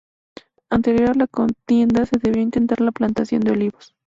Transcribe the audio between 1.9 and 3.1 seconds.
se debió intentar la